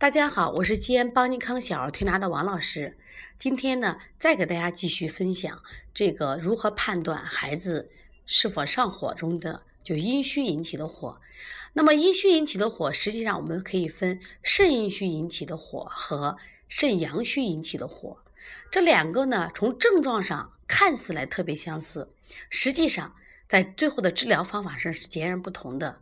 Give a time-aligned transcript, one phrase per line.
[0.00, 2.96] 大家好，我是西安邦尼康小儿推拿的王老师。
[3.38, 7.90] 今天呢，再给大家继续分享这个如何判断孩子
[8.24, 11.20] 是否上火中的就阴虚引起的火。
[11.74, 18.16] 那么阴虚引起的火，实际上我们可以分肾阴虚引起的火和肾阳虚引起的火。
[18.70, 22.08] 这两个呢，从症状上看似来特别相似，
[22.48, 23.14] 实际上
[23.50, 26.00] 在最后的治疗方法上是截然不同的。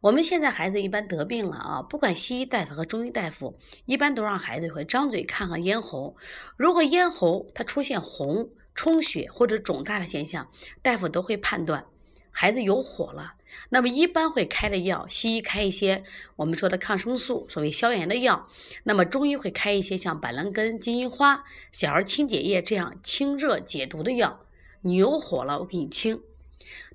[0.00, 6.16] 我们现在孩子一般得病了啊，不管西医大夫和中医大夫，一般都让孩子会张嘴看看咽喉。
[6.56, 10.50] 如果咽喉它出现红、充血或者肿大的现象，
[10.82, 11.86] 大夫都会判断
[12.30, 13.34] 孩子有火了。
[13.70, 16.04] 那么一般会开的药，西医开一些
[16.36, 18.46] 我们说的抗生素，所谓消炎的药；
[18.84, 21.42] 那么中医会开一些像板蓝根、金银花、
[21.72, 24.44] 小儿清解液这样清热解毒的药。
[24.82, 26.22] 你有火了，我给你清。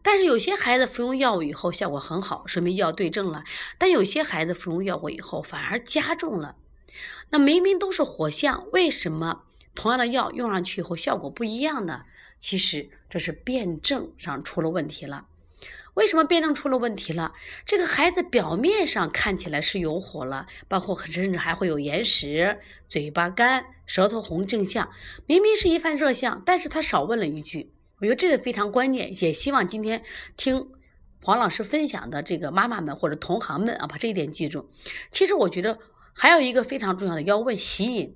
[0.03, 3.43] 但是有些孩子服用药物以后效果很好，说明药对症了。
[3.79, 6.55] 但有些孩子服用药物以后反而加重了。
[7.29, 12.03] 那明明都是火象，为什么同样的药用上去以后效果不一样呢？
[12.39, 15.25] 其实这是辩证上出了问题了。
[15.93, 17.33] 为什么辩证出了问题了？
[17.65, 24.91] 这个孩子表面上看起来是有火了，包括甚至还会有眼屎、嘴巴干、舌头红症象，
[25.27, 27.71] 明明是一番热象，但是他少问了一句。
[27.99, 30.03] 我觉得这个非常关键，也希望今天
[30.35, 30.67] 听
[31.21, 34.69] 黄老师分享的这个妈妈们或者同行们啊，把这一点记住。
[35.11, 35.79] 其实我觉得
[36.13, 38.15] 还有一个非常重要的，要问喜饮。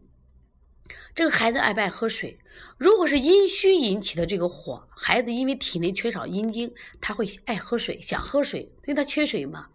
[1.16, 2.40] 这个孩子爱不爱喝水？
[2.78, 9.68] 如果是阴虚引起的这个火，孩子因为体内缺少阴精，他会爱喝水，想喝水，因为他缺水嘛。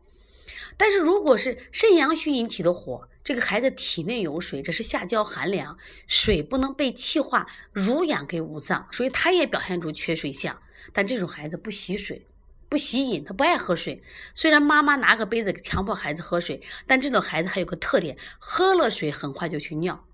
[0.76, 10.60] 但是如果是肾阳虚引起的火，这个孩子体内有水，这是下焦寒凉，水不能被气化濡养给五脏，所以他也表现出缺水象。
[10.92, 12.26] 但这种孩子不喜水，
[12.68, 14.02] 不喜饮，他不爱喝水。
[14.34, 20.04] 虽然妈妈拿个杯子强迫孩子喝水，但这种孩子还有个特点，喝了水很快就去尿。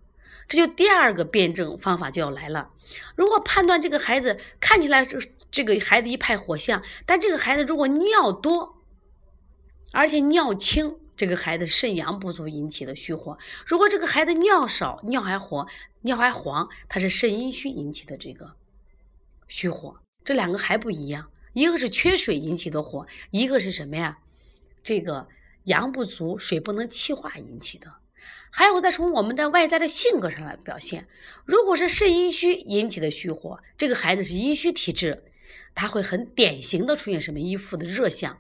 [0.46, 2.70] 这就第二个辩证方法就要来了。
[3.14, 8.74] 如果判断这个孩子看起来是这个孩子一派火象，但这个孩子如果尿多。
[9.90, 13.36] 而且尿清，这个孩子肾阳不足引起的虚火；
[13.66, 15.68] 如果这个孩子尿少、尿还黄、
[16.02, 18.54] 尿还黄，他是肾阴虚引起的这个
[19.48, 19.98] 虚火。
[20.24, 24.18] 这两个还不一样，一个是缺水引起的火，一个是什么呀？
[24.84, 25.26] 这个
[25.64, 27.96] 阳不足、水不能气化引起的。
[28.50, 31.08] 还有再从我们的外在的性格上来表现，
[31.44, 35.24] 如果是肾阴虚引起的虚火，这个孩子是阴虚体质，
[35.74, 38.38] 他会很典型的出现什么依附的热象。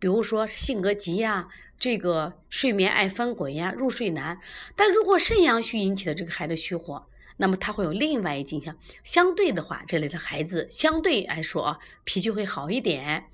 [0.00, 4.40] 比如说性格急呀，这个睡眠爱翻滚呀，入睡难。
[4.74, 7.06] 但如果肾阳虚引起的这个孩子虚火，
[7.36, 8.76] 那么他会有另外一景象。
[9.04, 13.26] 相对的话，这类的孩子相对来说啊，脾气会好一点，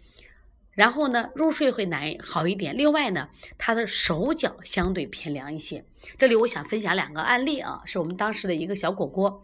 [0.73, 2.77] 然后呢，入睡会难好一点。
[2.77, 5.87] 另外呢，他的手脚相对偏凉一些。
[6.19, 9.43] 这里我想分享两个案例啊，是我们当时的一个小果果，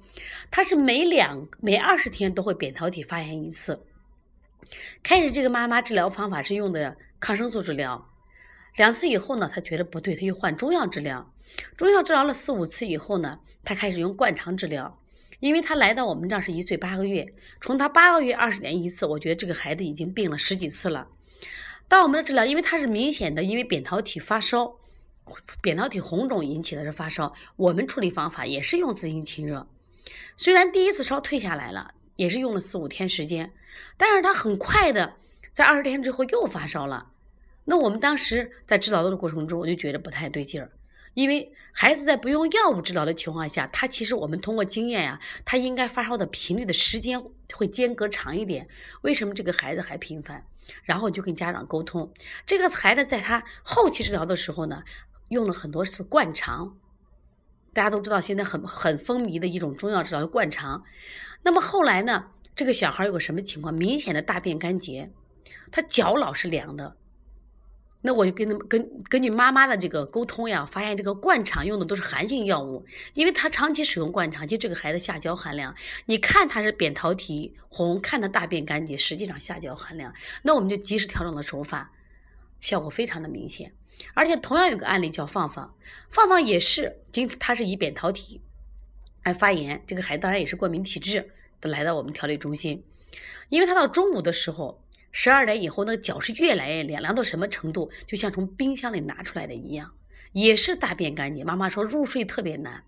[0.51, 3.83] 他是每两每二十天都会扁桃体发炎一次。
[5.03, 6.99] 开始这个妈妈治疗方法是用的。
[7.21, 8.09] 抗生素治疗
[8.77, 11.33] 两次以后呢，他觉得不对，他又换中药治疗。
[11.77, 14.97] 中药治疗了四五次以后呢，他开始用灌肠治疗。
[15.41, 17.27] 因为他来到我们这儿是一岁八个月，
[17.63, 21.09] 从他八个月二十年一次，我觉得这个孩子已经病了十几次了。
[21.89, 24.75] 到我们这治疗，因为他是明显的因为扁桃体发烧，
[25.63, 29.67] 扁桃体红肿引起的是发烧，我们处理方法也是用滋阴清热。
[30.37, 33.51] 虽然第一次烧退下来了，也是用了四五天时间，
[33.97, 35.15] 但是他很快的。
[35.55, 37.07] 在二十天之后又发烧了，
[37.65, 40.71] 那我们当时在治疗的过程中，我就觉得不太对劲儿，
[41.15, 47.23] 因为孩子在不用药物治疗的情况下，他其实我们通过经验呀，他应该发烧的频率的时间
[47.55, 48.67] 会间隔长一点。
[49.03, 50.45] 为什么这个孩子还频繁？
[50.85, 52.13] 然后就跟家长沟通，
[52.47, 54.83] 这个孩子在他后期治疗的时候呢，
[55.29, 56.77] 用了很多次灌肠。
[57.73, 60.85] 大家都知道现在很很风靡的一种中药治疗灌肠。
[61.43, 63.73] 那么后来呢，这个小孩有个什么情况？
[63.73, 65.11] 明显的大便干结。
[65.73, 66.97] 他脚老是凉的，
[68.03, 75.75] 那我就跟他们根根据妈妈的这个沟通呀，发现这个灌肠用的都是寒性药物，因为他长期使用灌肠，其实这个孩子下焦寒凉。
[76.07, 80.15] 你看他是扁桃体红，看他大便干结，实际上下焦寒凉。
[80.43, 81.93] 那我们就及时调整了手法，
[82.61, 83.75] 效果非常的明显。
[84.15, 85.75] 而且同样有个案例叫放放，
[86.09, 88.41] 放放也是今他是以扁桃体
[89.25, 91.31] 来发炎，这个孩子当然也是过敏体质
[91.61, 92.83] 来到我们调理中心，
[93.51, 94.83] 因为他到中午的时候。
[95.13, 97.91] 十二点以后，那个脚是越来越凉，凉到什么程度？
[98.07, 99.93] 就像从冰箱里拿出来的一样，
[100.33, 101.45] 也是大便干净。
[101.45, 102.85] 妈妈说入睡特别难。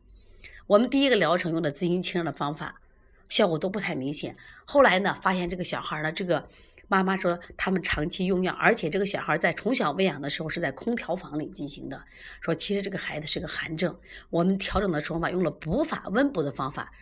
[0.68, 2.80] 我们第一个疗程用的滋阴清热的方法，
[3.28, 4.36] 效果都不太明显。
[4.64, 6.48] 后来呢，发现这个小孩呢，这个
[6.86, 12.04] 妈妈说他们长期用药，而且这个小孩在从小喂养的时候是在空调房里进行的。
[12.40, 13.98] 说其实这个孩子是个寒症，
[14.30, 16.92] 我们调整的方法用了补法温补的方法，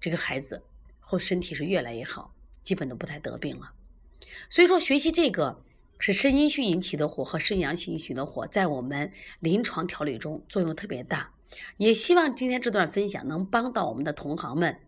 [0.00, 0.60] 这个孩子
[0.98, 2.34] 后身体是越来越好，
[2.64, 3.70] 基本都不太得病了。
[4.50, 5.62] 所以说学习这个
[5.98, 11.30] 是肾阴虚引起的火和肾阳虚引起的火，在我们临床调理中作用特别大。
[11.76, 14.78] 也希望今天这段分享能帮到我们的同行们，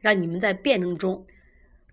[0.00, 1.26] 让你们在辩证中。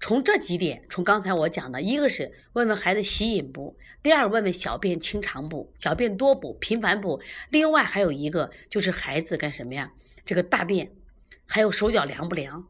[0.01, 9.91] 从这几点，从刚才我讲的，一个是问问孩子喜饮不，第二问问小便清长不，小便多不，频繁不，另外还有一个就是孩子干什么呀？
[10.23, 10.91] 这个大便，
[11.45, 12.65] 还有手脚凉不凉，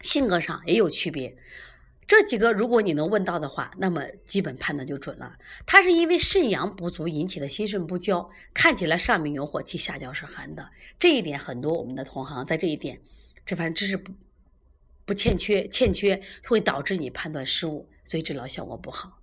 [0.00, 1.36] 性格上也有区别。
[2.12, 5.34] 这几个如果你能问到的话，那么基本判断就准了。
[5.64, 10.68] 他是因为肾阳不足引起的心肾不交，看起来上面有火气，下焦是寒的。
[10.98, 13.00] 这一点很多我们的同行在这一点，
[13.46, 14.12] 这反正知识不。
[15.06, 19.21] 不欠缺，欠缺会导致你判断失误，所以治疗效果不好。